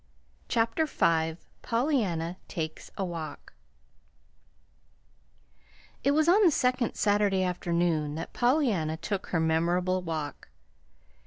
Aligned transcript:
CHAPTER 0.47 0.87
V 0.87 1.37
POLLYANNA 1.61 2.37
TAKES 2.47 2.89
A 2.97 3.05
WALK 3.05 3.53
It 6.03 6.09
was 6.09 6.27
on 6.27 6.41
the 6.41 6.49
second 6.49 6.95
Saturday 6.95 7.43
afternoon 7.43 8.15
that 8.15 8.33
Pollyanna 8.33 8.97
took 8.97 9.27
her 9.27 9.39
memorable 9.39 10.01
walk. 10.01 10.49